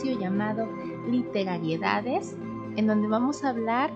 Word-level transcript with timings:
llamado 0.00 0.66
Literariedades, 1.06 2.34
en 2.76 2.86
donde 2.86 3.08
vamos 3.08 3.44
a 3.44 3.50
hablar 3.50 3.90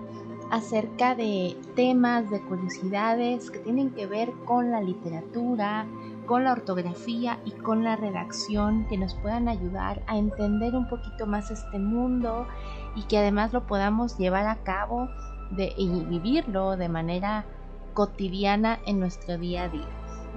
acerca 0.51 1.15
de 1.15 1.57
temas, 1.75 2.29
de 2.29 2.39
curiosidades 2.41 3.49
que 3.49 3.59
tienen 3.59 3.89
que 3.91 4.05
ver 4.05 4.31
con 4.45 4.71
la 4.71 4.79
literatura, 4.79 5.85
con 6.25 6.43
la 6.43 6.51
ortografía 6.51 7.39
y 7.45 7.51
con 7.51 7.83
la 7.83 7.95
redacción 7.95 8.85
que 8.87 8.97
nos 8.97 9.15
puedan 9.15 9.47
ayudar 9.47 10.03
a 10.07 10.17
entender 10.17 10.75
un 10.75 10.87
poquito 10.87 11.25
más 11.25 11.49
este 11.51 11.79
mundo 11.79 12.47
y 12.95 13.03
que 13.03 13.17
además 13.17 13.51
lo 13.51 13.65
podamos 13.65 14.17
llevar 14.17 14.47
a 14.47 14.57
cabo 14.63 15.09
de, 15.51 15.73
y 15.77 15.89
vivirlo 16.05 16.77
de 16.77 16.89
manera 16.89 17.45
cotidiana 17.93 18.79
en 18.85 18.99
nuestro 18.99 19.37
día 19.37 19.63
a 19.63 19.69
día. 19.69 19.87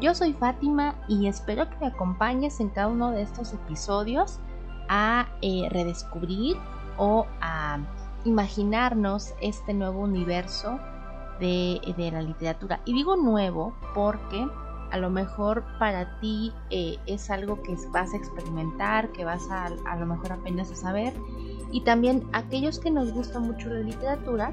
Yo 0.00 0.14
soy 0.14 0.32
Fátima 0.32 0.94
y 1.08 1.26
espero 1.26 1.68
que 1.68 1.76
me 1.80 1.88
acompañes 1.88 2.58
en 2.60 2.70
cada 2.70 2.88
uno 2.88 3.10
de 3.10 3.22
estos 3.22 3.52
episodios 3.52 4.40
a 4.90 5.28
eh, 5.40 5.68
redescubrir 5.70 6.56
o 6.98 7.26
a 7.40 7.78
imaginarnos 8.24 9.32
este 9.40 9.72
nuevo 9.72 10.00
universo 10.00 10.78
de, 11.38 12.10
la 12.12 12.20
literatura. 12.20 12.80
Y 12.84 12.92
digo 12.92 13.16
nuevo 13.16 13.72
porque 13.94 14.46
a 14.90 14.98
lo 14.98 15.08
mejor 15.08 15.64
para 15.78 16.18
ti 16.18 16.52
eh, 16.70 16.98
es 17.06 17.30
algo 17.30 17.62
que 17.62 17.76
vas 17.92 18.12
a 18.12 18.16
experimentar, 18.16 19.12
que 19.12 19.24
vas 19.24 19.48
a, 19.48 19.70
a 19.86 19.96
lo 19.96 20.06
mejor 20.06 20.32
apenas 20.32 20.70
a 20.72 20.74
saber. 20.74 21.14
Y 21.70 21.82
también 21.82 22.28
aquellos 22.32 22.80
que 22.80 22.90
nos 22.90 23.12
gusta 23.12 23.38
mucho 23.38 23.68
la 23.68 23.80
literatura, 23.80 24.52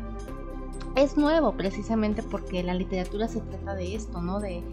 es 0.98 1.16
nuevo 1.16 1.56
precisamente 1.56 2.24
porque 2.24 2.64
la 2.64 2.74
literatura 2.74 3.28
se 3.28 3.40
trata 3.42 3.76
de 3.76 3.94
esto, 3.94 4.20
¿no? 4.20 4.40
De, 4.40 4.64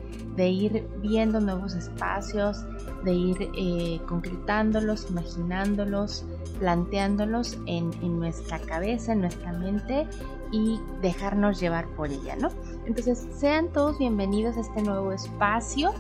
ir 0.49 0.89
viendo 1.01 1.39
nuevos 1.39 1.75
espacios, 1.75 2.65
de 3.05 3.13
ir 3.13 3.51
eh, 3.57 4.01
concretándolos, 4.09 5.11
imaginándolos, 5.11 6.25
planteándolos 6.59 7.59
en, 7.67 7.91
nuestra 8.19 8.59
cabeza, 8.59 9.13
en 9.13 9.21
nuestra 9.21 9.53
mente 9.53 10.09
y 10.51 10.81
dejarnos 11.03 11.61
llevar 11.61 11.87
por 11.95 12.11
ella, 12.11 12.37
¿no? 12.37 12.49
Entonces, 12.87 13.29
sean 13.39 13.71
todos 13.73 13.99
bienvenidos 13.99 14.57
a 14.57 14.61
este 14.61 14.83
nuevo 14.83 15.13
espacio. 15.13 15.93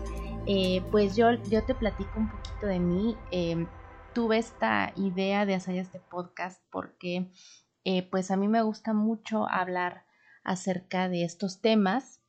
Eh, 0.47 0.83
pues 0.91 1.15
yo, 1.15 1.33
yo 1.51 1.63
te 1.65 1.75
platico 1.75 2.13
un 2.17 2.31
poquito 2.31 2.67
de 2.67 2.81
mí. 2.81 3.17
Em, 3.31 3.67
tuve 4.15 4.39
esta 4.39 4.93
idea 4.97 5.45
de 5.45 5.55
hacer 5.55 5.77
este 5.77 6.01
podcast 6.01 6.63
porque 6.71 7.31
eh, 7.85 8.09
pues 8.11 8.31
a 8.31 8.37
mí 8.37 8.49
me 8.49 8.63
gusta 8.63 8.95
mucho 8.95 9.47
hablar 9.49 10.05
acerca 10.45 11.09
de 11.09 11.25
estos 11.25 11.61
temas 11.61 12.21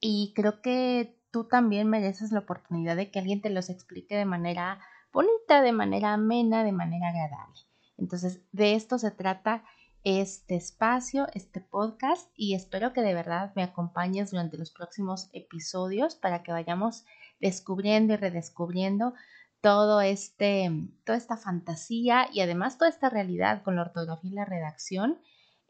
y 0.00 0.32
creo 0.34 0.60
que 0.62 1.16
tú 1.30 1.44
también 1.44 1.88
mereces 1.88 2.32
la 2.32 2.40
oportunidad 2.40 2.96
de 2.96 3.10
que 3.10 3.18
alguien 3.18 3.40
te 3.40 3.50
los 3.50 3.70
explique 3.70 4.16
de 4.16 4.24
manera 4.24 4.80
bonita, 5.12 5.62
de 5.62 5.72
manera 5.72 6.14
amena, 6.14 6.64
de 6.64 6.72
manera 6.72 7.08
agradable. 7.08 7.60
Entonces, 7.96 8.40
de 8.52 8.74
esto 8.74 8.98
se 8.98 9.10
trata 9.10 9.64
este 10.04 10.54
espacio, 10.54 11.26
este 11.34 11.60
podcast 11.60 12.30
y 12.34 12.54
espero 12.54 12.92
que 12.92 13.02
de 13.02 13.14
verdad 13.14 13.52
me 13.56 13.62
acompañes 13.62 14.30
durante 14.30 14.56
los 14.56 14.70
próximos 14.70 15.28
episodios 15.32 16.14
para 16.14 16.42
que 16.42 16.52
vayamos 16.52 17.04
descubriendo 17.40 18.14
y 18.14 18.16
redescubriendo 18.16 19.14
todo 19.60 20.00
este, 20.00 20.70
toda 21.04 21.18
esta 21.18 21.36
fantasía 21.36 22.28
y 22.32 22.40
además 22.40 22.78
toda 22.78 22.88
esta 22.88 23.10
realidad 23.10 23.62
con 23.64 23.74
la 23.74 23.82
ortografía 23.82 24.30
y 24.30 24.34
la 24.34 24.44
redacción 24.44 25.18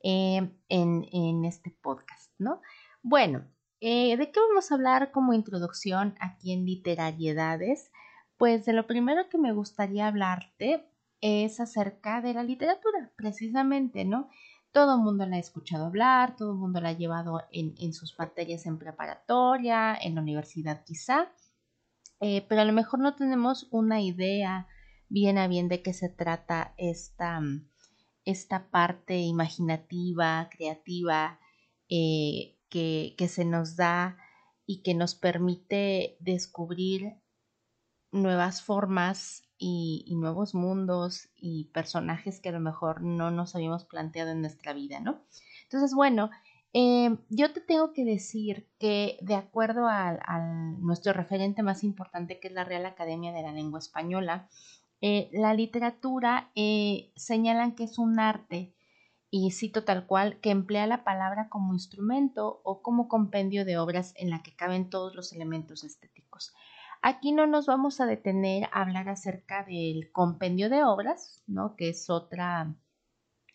eh, 0.02 0.50
en, 0.68 1.44
este 1.44 1.70
podcast, 1.82 2.32
¿no? 2.38 2.60
Bueno, 3.02 3.44
eh, 3.80 4.16
¿de 4.16 4.30
qué 4.30 4.40
vamos 4.40 4.70
a 4.70 4.74
hablar 4.74 5.10
como 5.10 5.32
introducción 5.32 6.14
aquí 6.20 6.52
en 6.52 6.64
Literariedades? 6.64 7.90
Pues 8.36 8.64
de 8.64 8.72
lo 8.72 8.86
primero 8.86 9.28
que 9.28 9.38
me 9.38 9.52
gustaría 9.52 10.06
hablarte 10.06 10.88
es 11.20 11.58
acerca 11.60 12.20
de 12.20 12.34
la 12.34 12.42
literatura, 12.42 13.12
precisamente, 13.16 14.04
¿no? 14.04 14.28
Todo 14.72 14.96
el 14.96 15.02
mundo 15.02 15.26
la 15.26 15.36
ha 15.36 15.40
escuchado 15.40 15.86
hablar, 15.86 16.36
todo 16.36 16.52
el 16.52 16.58
mundo 16.58 16.80
la 16.80 16.90
ha 16.90 16.96
llevado 16.96 17.42
en, 17.50 17.92
sus 17.92 18.16
materias 18.18 18.66
en 18.66 18.78
preparatoria, 18.78 19.96
en 20.00 20.14
la 20.14 20.20
universidad 20.20 20.84
quizá, 20.84 21.32
eh, 22.20 22.44
pero 22.48 22.60
a 22.60 22.64
lo 22.64 22.72
mejor 22.72 23.00
no 23.00 23.14
tenemos 23.16 23.66
una 23.70 24.00
idea 24.00 24.68
bien 25.08 25.38
a 25.38 25.48
bien 25.48 25.68
de 25.68 25.82
qué 25.82 25.92
se 25.92 26.08
trata 26.08 26.74
esta, 26.76 27.40
esta 28.24 28.70
parte 28.70 29.18
imaginativa, 29.18 30.48
creativa 30.50 31.40
eh, 31.88 32.58
que, 32.68 33.14
se 33.28 33.44
nos 33.44 33.76
da 33.76 34.18
y 34.66 34.82
que 34.82 34.94
nos 34.94 35.14
permite 35.14 36.16
descubrir 36.20 37.14
nuevas 38.12 38.62
formas 38.62 39.42
y, 39.58 40.14
nuevos 40.16 40.54
mundos 40.54 41.30
y 41.34 41.70
personajes 41.72 42.40
que 42.40 42.50
a 42.50 42.52
lo 42.52 42.60
mejor 42.60 43.02
no 43.02 43.30
nos 43.30 43.54
habíamos 43.54 43.84
planteado 43.84 44.30
en 44.30 44.42
nuestra 44.42 44.72
vida, 44.72 45.00
¿no? 45.00 45.24
Entonces, 45.64 45.94
bueno, 45.94 46.30
eh, 46.74 47.16
yo 47.30 47.52
te 47.52 47.60
tengo 47.60 47.92
que 47.92 48.04
decir 48.04 48.68
que 48.78 49.18
de 49.22 49.34
acuerdo 49.34 49.86
a, 49.88 50.18
nuestro 50.78 51.12
referente 51.12 51.62
más 51.62 51.82
importante, 51.82 52.38
que 52.40 52.48
es 52.48 52.54
la 52.54 52.64
Real 52.64 52.84
Academia 52.86 53.32
de 53.32 53.42
la 53.42 53.52
Lengua 53.52 53.78
Española, 53.78 54.48
eh, 55.00 55.30
la 55.32 55.54
literatura 55.54 56.50
eh, 56.54 57.12
señalan 57.16 57.74
que 57.74 57.84
es 57.84 57.98
un 57.98 58.18
arte, 58.18 58.74
y 59.30 59.50
cito 59.50 59.84
tal 59.84 60.06
cual, 60.06 60.40
que 60.40 60.50
emplea 60.50 60.86
la 60.86 61.04
palabra 61.04 61.48
como 61.48 61.74
instrumento 61.74 62.60
o 62.64 62.82
como 62.82 63.08
compendio 63.08 63.64
de 63.64 63.76
obras 63.76 64.14
en 64.16 64.30
la 64.30 64.42
que 64.42 64.56
caben 64.56 64.88
todos 64.88 65.14
los 65.14 65.32
elementos 65.32 65.84
estéticos. 65.84 66.54
Aquí 67.02 67.32
no 67.32 67.46
nos 67.46 67.66
vamos 67.66 68.00
a 68.00 68.06
detener 68.06 68.68
a 68.72 68.82
hablar 68.82 69.08
acerca 69.08 69.64
del 69.64 70.10
compendio 70.12 70.68
de 70.68 70.82
obras, 70.82 71.42
¿no? 71.46 71.76
que 71.76 71.90
es 71.90 72.10
otra, 72.10 72.74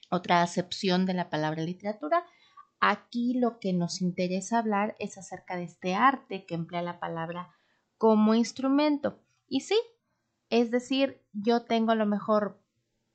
otra 0.10 0.42
acepción 0.44 1.06
de 1.06 1.14
la 1.14 1.30
palabra 1.30 1.64
literatura. 1.64 2.24
Aquí 2.80 3.34
lo 3.34 3.60
que 3.60 3.74
nos 3.74 4.02
interesa 4.02 4.60
hablar 4.60 4.96
es 5.00 5.18
acerca 5.18 5.58
de 5.58 5.64
este 5.64 5.96
arte 5.96 6.46
que 6.46 6.56
emplea 6.56 6.82
la 6.82 7.00
palabra 7.00 7.52
como 7.98 8.34
instrumento. 8.34 9.20
Y 9.48 9.62
sí, 9.62 9.80
es 10.54 10.70
decir, 10.70 11.20
yo 11.34 11.64
tengo 11.64 11.94
a 11.94 11.96
lo 11.96 12.06
mejor 12.06 12.62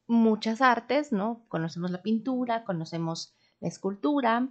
muchas 0.08 0.60
artes, 0.60 1.12
¿no? 1.12 1.44
Conocemos 1.46 1.92
la 1.92 2.02
pintura, 2.02 2.64
conocemos 2.64 3.32
la 3.60 3.68
escultura, 3.68 4.48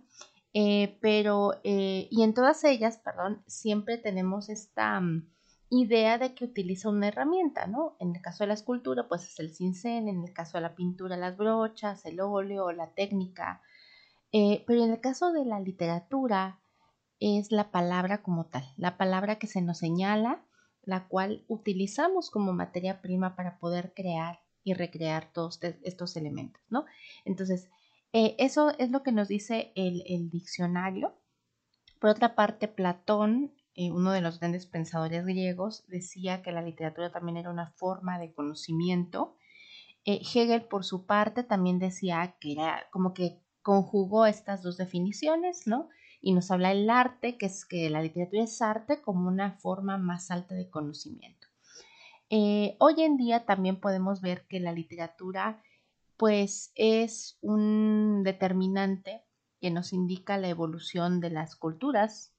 eh, 0.53 0.97
pero, 1.01 1.59
eh, 1.65 2.07
y 2.09 2.23
en 2.23 2.33
todas 2.33 2.63
ellas, 2.63 3.01
perdón, 3.03 3.43
siempre 3.45 3.97
tenemos 3.97 4.47
esta 4.47 5.01
mm, 5.01 5.27
idea 5.69 6.17
de 6.17 6.33
que 6.33 6.45
utiliza 6.45 6.87
una 6.87 7.09
herramienta, 7.09 7.67
¿no? 7.67 7.97
En 7.99 8.15
el 8.15 8.21
caso 8.21 8.45
de 8.45 8.47
la 8.47 8.53
escultura, 8.53 9.09
pues 9.09 9.25
es 9.25 9.37
el 9.39 9.53
cincel, 9.53 10.07
en 10.07 10.23
el 10.23 10.31
caso 10.31 10.57
de 10.57 10.61
la 10.61 10.73
pintura, 10.73 11.17
las 11.17 11.35
brochas, 11.35 12.05
el 12.05 12.21
óleo, 12.21 12.71
la 12.71 12.91
técnica, 12.91 13.61
eh, 14.31 14.63
pero 14.65 14.85
en 14.85 14.91
el 14.91 15.01
caso 15.01 15.33
de 15.33 15.43
la 15.43 15.59
literatura, 15.59 16.61
es 17.19 17.51
la 17.51 17.69
palabra 17.69 18.21
como 18.23 18.45
tal, 18.45 18.63
la 18.77 18.95
palabra 18.95 19.39
que 19.39 19.47
se 19.47 19.61
nos 19.61 19.79
señala 19.79 20.46
la 20.87 21.07
cual 21.07 21.43
utilizamos 21.47 22.31
como 22.31 22.53
materia 22.53 23.01
prima 23.01 23.35
para 23.35 23.59
poder 23.59 23.93
crear 23.93 24.39
y 24.63 24.73
recrear 24.73 25.31
todos 25.33 25.59
estos 25.83 26.15
elementos, 26.15 26.63
¿no? 26.69 26.85
Entonces, 27.25 27.69
eh, 28.13 28.35
eso 28.39 28.71
es 28.79 28.89
lo 28.89 29.03
que 29.03 29.11
nos 29.11 29.27
dice 29.27 29.73
el, 29.75 30.29
diccionario. 30.29 31.13
Por 31.99 32.11
otra 32.11 32.35
parte, 32.35 32.69
Platón, 32.69 33.53
eh, 33.75 33.91
uno 33.91 34.11
de 34.11 34.21
los 34.21 34.39
grandes 34.39 34.65
pensadores 34.65 35.25
griegos, 35.25 35.85
decía 35.87 36.41
que 36.41 36.53
la 36.53 36.61
literatura 36.61 37.11
también 37.11 37.35
era 37.35 37.51
una 37.51 37.71
forma 37.71 38.17
de 38.17 38.33
conocimiento. 38.33 39.35
Eh, 40.05 40.21
Hegel, 40.21 40.63
por 40.63 40.85
su 40.85 41.05
parte, 41.05 41.43
también 41.43 41.79
decía 41.79 42.37
que 42.39 42.53
era 42.53 42.87
como 42.91 43.13
que 43.13 43.41
conjugó 43.61 44.25
estas 44.25 44.63
dos 44.63 44.77
definiciones, 44.77 45.67
¿no? 45.67 45.89
Y 46.21 46.33
nos 46.33 46.51
habla 46.51 46.71
el 46.71 46.89
arte, 46.89 47.37
que 47.37 47.45
es 47.45 47.65
que 47.65 47.89
la 47.89 48.01
literatura 48.01 48.43
es 48.43 48.61
arte 48.61 49.01
como 49.01 49.27
una 49.27 49.53
forma 49.53 49.97
más 49.97 50.31
alta 50.31 50.55
de 50.55 50.69
conocimiento. 50.69 51.47
Eh, 52.29 52.75
hoy 52.79 53.01
en 53.03 53.17
día 53.17 53.45
también 53.45 53.79
podemos 53.79 54.21
ver 54.21 54.45
que 54.47 54.59
la 54.59 54.73
literatura 54.73 55.61
pues 56.17 56.71
es 56.75 57.37
un 57.41 58.23
determinante 58.23 59.23
que 59.61 59.71
nos 59.71 59.93
indica 59.93 60.37
la 60.37 60.49
evolución 60.49 61.19
de 61.21 61.29
las 61.29 61.55
culturas, 61.55 62.33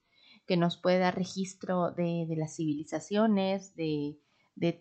que 0.46 0.56
nos 0.56 0.76
puede 0.76 0.98
dar 0.98 1.14
registro 1.14 1.92
de, 1.92 2.26
las 2.36 2.56
civilizaciones, 2.56 3.75
de, 3.76 4.19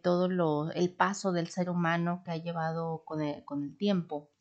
todo 0.04 0.28
lo, 0.28 0.72
el 0.72 0.94
paso 0.94 1.32
del 1.32 1.48
ser 1.48 1.70
humano 1.70 2.22
que 2.26 2.32
ha 2.32 2.38
llevado 2.38 3.04
con 3.06 3.22
el, 3.22 3.78
tiempo. 3.78 4.32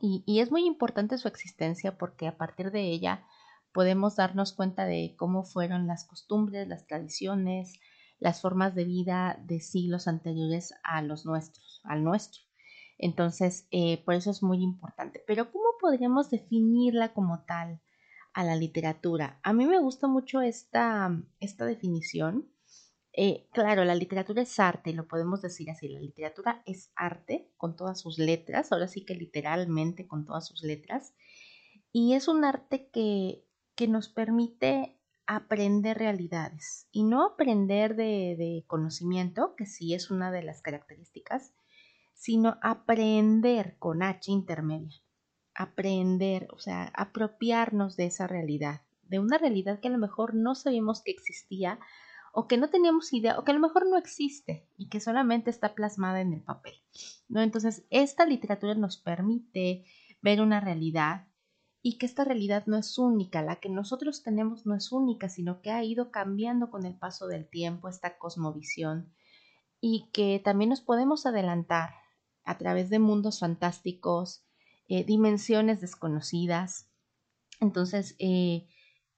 y, 0.00 0.40
es 0.40 0.50
muy 0.50 0.66
importante 0.66 1.16
su 1.18 1.28
existencia 1.28 1.96
porque 1.96 2.26
a 2.26 2.36
partir 2.36 2.70
de 2.72 2.82
ella 2.82 3.24
podemos 3.72 4.16
darnos 4.16 4.52
cuenta 4.52 4.86
de 4.86 5.14
cómo 5.18 5.44
fueron 5.44 5.86
las 5.86 6.04
costumbres, 6.04 6.68
las 6.68 6.86
tradiciones, 6.86 7.72
las 8.18 8.40
formas 8.40 8.74
de 8.74 8.84
vida 8.84 9.38
de 9.46 9.60
siglos 9.60 10.08
anteriores 10.08 10.74
a 10.82 11.02
los 11.02 11.24
nuestros, 11.26 11.80
al 11.84 12.04
nuestro. 12.04 12.42
Entonces, 12.98 13.66
eh, 13.70 14.02
por 14.04 14.14
eso 14.14 14.30
es 14.30 14.42
muy 14.42 14.62
importante. 14.62 15.22
Pero, 15.26 15.50
¿cómo 15.50 15.64
podríamos 15.80 16.30
definirla 16.30 17.12
como 17.14 17.44
tal 17.44 17.80
a 18.34 18.44
la 18.44 18.56
literatura? 18.56 19.40
A 19.42 19.52
mí 19.52 19.66
me 19.66 19.78
gusta 19.80 20.06
mucho 20.06 20.40
esta, 20.42 21.10
esta 21.40 21.64
definición 21.64 22.50
Eh, 23.12 23.48
claro, 23.52 23.84
la 23.84 23.94
literatura 23.96 24.42
es 24.42 24.58
arte, 24.60 24.92
lo 24.92 25.08
podemos 25.08 25.42
decir 25.42 25.68
así, 25.70 25.88
la 25.88 25.98
literatura 26.00 26.62
es 26.64 26.92
arte 26.94 27.50
con 27.56 27.74
todas 27.76 28.00
sus 28.00 28.18
letras, 28.18 28.70
ahora 28.70 28.86
sí 28.88 29.04
que 29.04 29.14
literalmente 29.16 30.06
con 30.06 30.24
todas 30.24 30.46
sus 30.46 30.62
letras, 30.62 31.14
y 31.92 32.14
es 32.14 32.28
un 32.28 32.44
arte 32.44 32.88
que, 32.92 33.44
que 33.80 33.88
nos 33.88 34.10
permite 34.10 35.00
aprender 35.26 35.96
realidades 35.96 36.86
y 36.92 37.02
no 37.02 37.24
aprender 37.24 37.96
de, 37.96 38.62
conocimiento, 38.66 39.54
que 39.56 39.64
sí 39.64 39.94
es 39.94 40.10
una 40.10 40.30
de 40.30 40.42
las 40.42 40.60
características, 40.60 41.54
sino 42.12 42.58
aprender 42.60 43.76
con 43.78 44.02
H 44.02 44.30
intermedia, 44.30 45.00
aprender, 45.54 46.46
o 46.52 46.58
sea, 46.58 46.92
apropiarnos 46.94 47.96
de 47.96 48.04
esa 48.04 48.26
realidad, 48.26 48.82
de 49.04 49.18
una 49.18 49.38
realidad 49.38 49.80
que 49.80 49.88
a 49.88 49.92
lo 49.92 49.96
mejor 49.96 50.34
no 50.34 50.54
sabíamos 50.54 51.00
que 51.02 51.12
existía 51.12 51.80
o 52.34 52.48
que 52.48 52.58
no 52.58 52.68
teníamos 52.68 53.10
idea 53.14 53.38
o 53.38 53.44
que 53.44 53.52
a 53.52 53.54
lo 53.54 53.60
mejor 53.60 53.88
no 53.88 53.96
existe 53.96 54.68
y 54.76 54.90
que 54.90 55.00
solamente 55.00 55.48
está 55.48 55.74
plasmada 55.74 56.20
en 56.20 56.34
el 56.34 56.42
papel. 56.42 56.74
¿no? 57.30 57.40
Entonces, 57.40 57.86
esta 57.88 58.26
literatura 58.26 58.74
nos 58.74 58.98
permite 58.98 59.86
ver 60.20 60.42
una 60.42 60.60
realidad 60.60 61.29
y 61.82 61.96
que 61.98 62.06
esta 62.06 62.24
realidad 62.24 62.64
no 62.66 62.76
es 62.76 62.98
única, 62.98 63.42
la 63.42 63.56
que 63.56 63.70
nosotros 63.70 64.22
tenemos 64.22 64.66
no 64.66 64.74
es 64.74 64.92
única, 64.92 65.28
sino 65.28 65.62
que 65.62 65.70
ha 65.70 65.82
ido 65.82 66.10
cambiando 66.10 66.70
con 66.70 66.84
el 66.84 66.96
paso 66.96 67.26
del 67.26 67.48
tiempo 67.48 67.88
esta 67.88 68.18
cosmovisión 68.18 69.12
y 69.80 70.10
que 70.12 70.40
también 70.44 70.70
nos 70.70 70.82
podemos 70.82 71.24
adelantar 71.24 71.90
a 72.44 72.58
través 72.58 72.90
de 72.90 72.98
mundos 72.98 73.40
fantásticos, 73.40 74.44
eh, 74.88 75.04
dimensiones 75.04 75.80
desconocidas. 75.80 76.90
Entonces, 77.60 78.16
eh, 78.18 78.68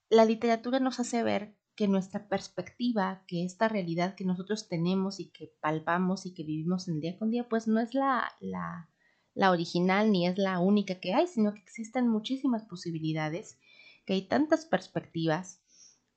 la 0.08 0.24
literatura 0.24 0.78
nos 0.78 1.00
hace 1.00 1.22
ver 1.22 1.56
que 1.74 1.88
nuestra 1.88 2.28
perspectiva, 2.28 3.24
que 3.26 3.44
esta 3.44 3.68
realidad 3.68 4.14
que 4.14 4.24
nosotros 4.24 4.68
tenemos 4.68 5.18
y 5.18 5.30
que 5.30 5.52
palpamos 5.60 6.26
y 6.26 6.34
que 6.34 6.44
vivimos 6.44 6.86
en 6.88 7.00
día 7.00 7.18
con 7.18 7.30
día, 7.30 7.48
pues 7.48 7.66
no 7.66 7.80
es 7.80 7.94
la, 7.94 8.30
la, 8.40 8.91
la 9.34 9.50
original 9.50 10.10
ni 10.10 10.26
es 10.26 10.38
la 10.38 10.58
única 10.58 11.00
que 11.00 11.14
hay, 11.14 11.26
sino 11.26 11.54
que 11.54 11.60
existen 11.60 12.08
muchísimas 12.08 12.64
posibilidades, 12.64 13.58
que 14.04 14.14
hay 14.14 14.22
tantas 14.22 14.66
perspectivas 14.66 15.62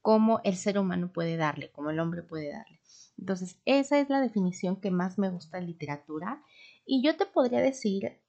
como 0.01 0.39
el 0.43 0.55
ser 0.55 0.77
humano 0.77 1.11
puede 1.11 1.37
darle, 1.37 1.71
como 1.71 1.89
el 1.89 1.99
hombre 1.99 2.21
puede 2.21 2.51
darle. 2.51 2.79
Entonces, 3.17 3.59
esa 3.65 3.99
es 3.99 4.09
la 4.09 4.21
definición 4.21 4.79
que 4.79 4.91
más 4.91 5.17
me 5.17 5.29
gusta 5.29 5.57
en 5.57 5.67
literatura. 5.67 6.43
Y 6.85 7.01
yo 7.03 7.15
te 7.17 7.25
podría 7.25 7.61
decir 7.61 8.21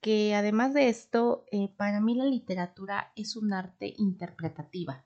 que 0.00 0.34
además 0.34 0.72
de 0.72 0.88
esto, 0.88 1.44
eh, 1.50 1.68
para 1.76 2.00
mí 2.00 2.14
la 2.14 2.24
literatura 2.24 3.12
es 3.16 3.36
un 3.36 3.52
arte 3.52 3.94
interpretativa. 3.98 5.04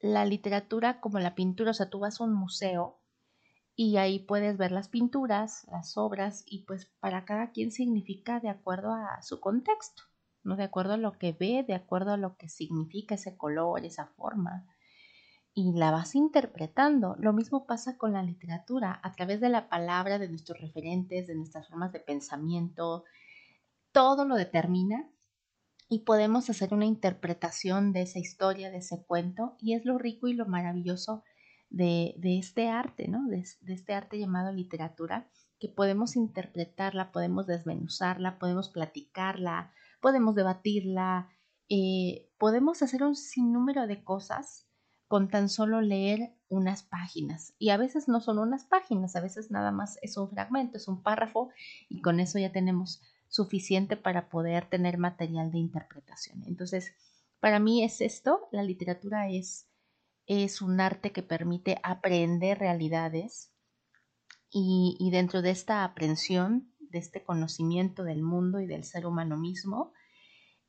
La 0.00 0.24
literatura 0.24 1.00
como 1.00 1.18
la 1.18 1.34
pintura, 1.34 1.70
o 1.70 1.74
sea, 1.74 1.88
tú 1.88 2.00
vas 2.00 2.20
a 2.20 2.24
un 2.24 2.34
museo 2.34 2.99
y 3.76 3.96
ahí 3.96 4.18
puedes 4.18 4.56
ver 4.56 4.72
las 4.72 4.88
pinturas, 4.88 5.66
las 5.70 5.96
obras 5.96 6.42
y 6.46 6.64
pues 6.64 6.86
para 7.00 7.24
cada 7.24 7.50
quien 7.50 7.72
significa 7.72 8.40
de 8.40 8.50
acuerdo 8.50 8.92
a 8.92 9.22
su 9.22 9.40
contexto, 9.40 10.02
¿no? 10.42 10.56
De 10.56 10.64
acuerdo 10.64 10.94
a 10.94 10.98
lo 10.98 11.12
que 11.12 11.32
ve, 11.32 11.64
de 11.66 11.74
acuerdo 11.74 12.12
a 12.12 12.16
lo 12.16 12.36
que 12.36 12.48
significa 12.48 13.14
ese 13.14 13.36
color, 13.36 13.84
esa 13.84 14.06
forma. 14.06 14.66
Y 15.54 15.72
la 15.72 15.90
vas 15.90 16.14
interpretando. 16.14 17.16
Lo 17.18 17.32
mismo 17.32 17.66
pasa 17.66 17.96
con 17.96 18.12
la 18.12 18.22
literatura, 18.22 19.00
a 19.02 19.12
través 19.12 19.40
de 19.40 19.48
la 19.48 19.68
palabra, 19.68 20.18
de 20.18 20.28
nuestros 20.28 20.60
referentes, 20.60 21.26
de 21.26 21.34
nuestras 21.34 21.68
formas 21.68 21.92
de 21.92 22.00
pensamiento, 22.00 23.04
todo 23.92 24.24
lo 24.24 24.36
determina 24.36 25.10
y 25.88 26.00
podemos 26.00 26.48
hacer 26.48 26.72
una 26.72 26.86
interpretación 26.86 27.92
de 27.92 28.02
esa 28.02 28.20
historia, 28.20 28.70
de 28.70 28.78
ese 28.78 29.02
cuento, 29.04 29.56
y 29.58 29.74
es 29.74 29.84
lo 29.84 29.98
rico 29.98 30.28
y 30.28 30.34
lo 30.34 30.46
maravilloso 30.46 31.24
de, 31.70 32.14
este 32.22 32.68
arte, 32.68 33.08
¿no? 33.08 33.26
De, 33.26 33.44
este 33.68 33.94
arte 33.94 34.18
llamado 34.18 34.52
literatura, 34.52 35.28
que 35.58 35.68
podemos 35.68 36.16
interpretarla, 36.16 37.12
podemos 37.12 37.46
desmenuzarla, 37.46 38.38
podemos 38.38 38.68
platicarla, 38.68 39.72
podemos 40.00 40.34
debatirla, 40.34 41.28
eh, 41.68 42.28
podemos 42.38 42.82
hacer 42.82 43.02
un 43.02 43.14
sinnúmero 43.14 43.86
de 43.86 44.02
cosas 44.02 44.66
con 45.06 45.28
tan 45.28 45.48
solo 45.48 45.80
leer 45.80 46.34
unas 46.48 46.82
páginas. 46.82 47.54
Y 47.58 47.70
a 47.70 47.76
veces 47.76 48.08
no 48.08 48.20
son 48.20 48.38
unas 48.38 48.64
páginas, 48.64 49.16
a 49.16 49.20
veces 49.20 49.50
nada 49.50 49.72
más 49.72 49.98
es 50.02 50.16
un 50.16 50.30
fragmento, 50.30 50.76
es 50.76 50.88
un 50.88 51.02
párrafo 51.02 51.50
y 51.88 52.00
con 52.00 52.20
eso 52.20 52.38
ya 52.38 52.52
tenemos 52.52 53.02
suficiente 53.28 53.96
para 53.96 54.28
poder 54.28 54.68
tener 54.68 54.98
material 54.98 55.50
de 55.50 55.58
interpretación. 55.58 56.42
Entonces, 56.46 56.92
para 57.40 57.58
mí 57.58 57.82
es 57.84 58.00
esto, 58.00 58.48
la 58.52 58.62
literatura 58.62 59.30
es, 59.30 59.69
es 60.30 60.62
un 60.62 60.80
arte 60.80 61.10
que 61.10 61.24
permite 61.24 61.80
aprender 61.82 62.60
realidades 62.60 63.52
y, 64.48 64.96
dentro 65.10 65.42
de 65.42 65.50
esta 65.50 65.82
aprensión, 65.82 66.72
de 66.78 67.00
este 67.00 67.24
conocimiento 67.24 68.04
del 68.04 68.22
mundo 68.22 68.60
y 68.60 68.68
del 68.68 68.84
ser 68.84 69.06
humano 69.06 69.36
mismo, 69.36 69.92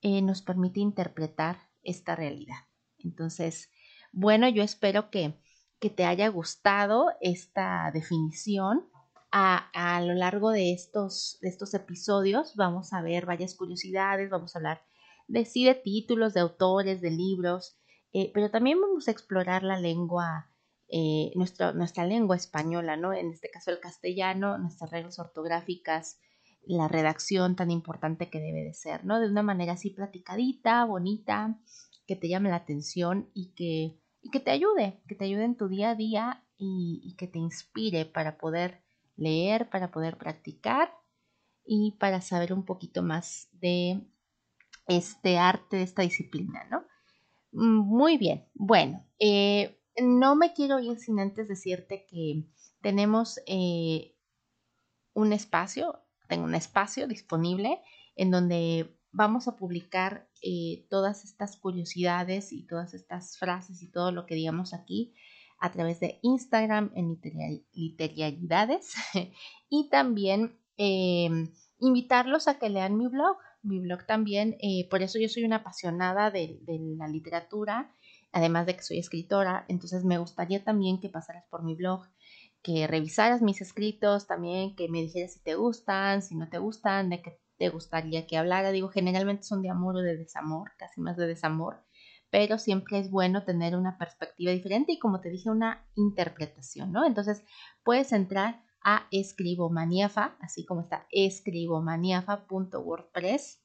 eh, 0.01 0.23
nos 0.23 0.41
permite 0.41 0.79
interpretar 0.79 1.69
esta 1.83 2.15
realidad. 2.15 2.57
Entonces, 2.97 3.69
bueno, 4.11 4.49
yo 4.49 4.63
espero 4.63 5.11
que, 5.11 5.39
que 5.79 5.91
te 5.91 6.05
haya 6.05 6.27
gustado 6.29 7.11
esta 7.21 7.91
definición 7.93 8.89
a, 9.31 10.01
lo 10.03 10.15
largo 10.15 10.49
de 10.49 10.73
estos, 10.73 11.37
de 11.41 11.49
estos 11.49 11.75
episodios 11.75 12.55
vamos 12.55 12.93
a 12.93 13.01
ver 13.01 13.27
varias 13.27 13.55
curiosidades, 13.55 14.31
vamos 14.31 14.55
a 14.55 14.59
hablar 14.59 14.81
de 15.27 15.45
sí 15.45 15.65
de 15.65 15.75
títulos, 15.75 16.33
de 16.33 16.41
autores, 16.41 16.99
de 16.99 17.11
libros, 17.11 17.77
eh, 18.13 18.31
pero 18.33 18.51
también 18.51 18.79
vamos 18.81 19.07
a 19.07 19.11
explorar 19.11 19.63
la 19.63 19.79
lengua, 19.79 20.49
eh, 20.89 21.31
nuestra, 21.35 21.73
nuestra 21.73 22.05
lengua 22.05 22.35
española, 22.35 22.97
¿no? 22.97 23.13
En 23.13 23.31
este 23.31 23.49
caso 23.49 23.71
el 23.71 23.79
castellano, 23.79 24.57
nuestras 24.57 24.91
reglas 24.91 25.19
ortográficas, 25.19 26.19
la 26.63 26.87
redacción 26.87 27.55
tan 27.55 27.71
importante 27.71 28.29
que 28.29 28.39
debe 28.39 28.63
de 28.63 28.73
ser, 28.73 29.05
¿no? 29.05 29.19
De 29.19 29.27
una 29.27 29.43
manera 29.43 29.73
así 29.73 29.91
platicadita, 29.91 30.85
bonita, 30.85 31.59
que 32.05 32.15
te 32.15 32.27
llame 32.27 32.49
la 32.49 32.57
atención 32.57 33.29
y 33.33 33.53
que, 33.53 33.99
y 34.21 34.29
que 34.29 34.39
te 34.39 34.51
ayude, 34.51 35.01
que 35.07 35.15
te 35.15 35.25
ayude 35.25 35.45
en 35.45 35.55
tu 35.55 35.69
día 35.69 35.91
a 35.91 35.95
día 35.95 36.43
y, 36.57 37.01
y 37.03 37.15
que 37.15 37.27
te 37.27 37.39
inspire 37.39 38.05
para 38.05 38.37
poder 38.37 38.81
leer, 39.15 39.69
para 39.69 39.91
poder 39.91 40.17
practicar 40.17 40.93
y 41.65 41.95
para 41.99 42.21
saber 42.21 42.53
un 42.53 42.65
poquito 42.65 43.03
más 43.03 43.49
de 43.53 44.01
este 44.87 45.37
arte, 45.37 45.77
de 45.77 45.83
esta 45.83 46.01
disciplina, 46.01 46.67
¿no? 46.69 46.83
Mm, 47.51 47.79
muy 47.81 48.17
bien, 48.17 48.47
bueno, 48.53 49.05
eh, 49.19 49.77
no 50.01 50.35
me 50.35 50.53
quiero 50.53 50.79
ir 50.79 50.97
sin 50.99 51.19
antes 51.19 51.47
decirte 51.47 52.05
que 52.05 52.45
tenemos 52.81 53.39
eh, 53.45 54.15
un 55.13 55.33
espacio, 55.33 55.99
tengo 56.27 56.45
un 56.45 56.55
espacio 56.55 57.07
disponible 57.07 57.81
en 58.15 58.31
donde 58.31 58.97
vamos 59.11 59.47
a 59.47 59.57
publicar 59.57 60.29
eh, 60.41 60.87
todas 60.89 61.25
estas 61.25 61.57
curiosidades 61.57 62.53
y 62.53 62.65
todas 62.65 62.93
estas 62.93 63.37
frases 63.37 63.81
y 63.81 63.91
todo 63.91 64.11
lo 64.11 64.25
que 64.25 64.35
digamos 64.35 64.73
aquí 64.73 65.13
a 65.59 65.71
través 65.71 65.99
de 65.99 66.19
Instagram 66.23 66.91
en 66.95 67.19
literalidades. 67.73 68.93
Y 69.73 69.89
también 69.89 70.59
em, 70.75 71.53
invitarlos 71.81 72.47
a 72.47 72.57
que 72.59 72.69
lean 72.69 72.97
mi 72.97 73.07
blog. 73.07 73.37
Mi 73.63 73.79
blog 73.79 74.05
también, 74.05 74.55
eh, 74.61 74.87
por 74.89 75.01
eso 75.01 75.19
yo 75.19 75.27
soy 75.27 75.43
una 75.43 75.57
apasionada 75.57 76.31
de, 76.31 76.59
la 76.97 77.07
literatura, 77.07 77.93
además 78.31 78.65
de 78.65 78.75
que 78.75 78.83
soy 78.83 78.97
escritora, 78.97 79.65
entonces 79.67 80.03
me 80.05 80.17
gustaría 80.17 80.63
también 80.63 80.99
que 80.99 81.09
pasaras 81.09 81.45
por 81.49 81.63
mi 81.63 81.75
blog, 81.75 82.07
que 82.63 82.87
revisaras 82.87 83.41
mis 83.41 83.61
escritos, 83.61 84.27
también 84.27 84.75
que 84.75 84.87
me 84.89 85.01
dijeras 85.01 85.33
si 85.33 85.43
te 85.43 85.55
gustan, 85.55 86.21
si 86.21 86.35
no 86.35 86.49
te 86.49 86.57
gustan, 86.57 87.09
de 87.09 87.21
qué 87.21 87.39
te 87.57 87.69
gustaría 87.69 88.25
que 88.25 88.37
hablara. 88.37 88.71
Digo, 88.71 88.89
generalmente 88.89 89.43
son 89.43 89.61
de 89.61 89.69
amor 89.69 89.97
o 89.97 90.01
de 90.01 90.17
desamor, 90.17 90.71
casi 90.77 91.01
más 91.01 91.17
de 91.17 91.27
desamor 91.27 91.83
pero 92.31 92.57
siempre 92.57 92.97
es 92.97 93.11
bueno 93.11 93.43
tener 93.43 93.75
una 93.75 93.97
perspectiva 93.97 94.53
diferente 94.53 94.93
y 94.93 94.99
como 94.99 95.19
te 95.19 95.29
dije, 95.29 95.49
una 95.49 95.85
interpretación, 95.95 96.93
¿no? 96.93 97.05
Entonces 97.05 97.43
puedes 97.83 98.13
entrar 98.13 98.63
a 98.83 99.07
escribomaniafa, 99.11 100.35
así 100.39 100.65
como 100.65 100.81
está 100.81 101.05
escribomaniafa.wordpress 101.11 103.61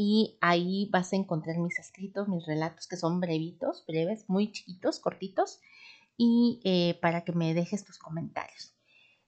y 0.00 0.38
ahí 0.40 0.88
vas 0.92 1.12
a 1.12 1.16
encontrar 1.16 1.58
mis 1.58 1.76
escritos, 1.80 2.28
mis 2.28 2.46
relatos 2.46 2.86
que 2.86 2.96
son 2.96 3.20
brevitos, 3.20 3.84
breves, 3.84 4.26
muy 4.28 4.52
chiquitos, 4.52 5.00
cortitos 5.00 5.60
y 6.16 6.60
eh, 6.62 6.96
para 7.02 7.24
que 7.24 7.32
me 7.32 7.52
dejes 7.52 7.84
tus 7.84 7.98
comentarios. 7.98 8.76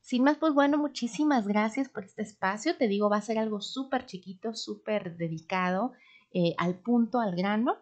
Sin 0.00 0.22
más, 0.22 0.38
pues 0.38 0.54
bueno, 0.54 0.78
muchísimas 0.78 1.48
gracias 1.48 1.88
por 1.88 2.04
este 2.04 2.22
espacio. 2.22 2.76
Te 2.76 2.86
digo, 2.86 3.10
va 3.10 3.16
a 3.16 3.22
ser 3.22 3.38
algo 3.38 3.60
súper 3.60 4.06
chiquito, 4.06 4.54
súper 4.54 5.16
dedicado 5.16 5.90
eh, 6.32 6.54
al 6.56 6.78
punto, 6.78 7.20
al 7.20 7.34
grano. 7.34 7.76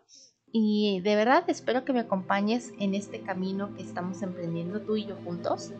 Y 0.50 1.00
de 1.00 1.15
verdad 1.15 1.45
espero 1.49 1.85
que 1.85 1.93
me 1.93 2.00
acompañes 2.00 2.73
en 2.79 2.95
este 2.95 3.21
camino 3.21 3.75
que 3.75 3.83
estamos 3.83 4.23
emprendiendo 4.23 4.81
tú 4.81 4.97
y 4.97 5.05
yo 5.05 5.17
juntos. 5.25 5.73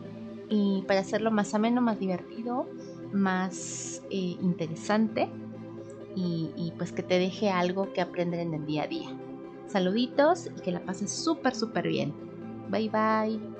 Y 0.49 0.83
para 0.87 1.01
hacerlo 1.01 1.31
más 1.31 1.53
ameno, 1.53 1.81
más 1.81 1.99
divertido, 1.99 2.67
más 3.11 4.01
eh, 4.09 4.37
interesante 4.41 5.29
y, 6.15 6.51
y 6.55 6.73
pues 6.77 6.91
que 6.91 7.03
te 7.03 7.19
deje 7.19 7.49
algo 7.51 7.93
que 7.93 8.01
aprender 8.01 8.39
en 8.39 8.53
el 8.53 8.65
día 8.65 8.83
a 8.83 8.87
día. 8.87 9.09
Saluditos 9.67 10.47
y 10.55 10.61
que 10.61 10.71
la 10.71 10.79
pases 10.79 11.11
súper, 11.11 11.55
súper 11.55 11.87
bien. 11.87 12.13
Bye 12.69 12.89
bye. 12.89 13.58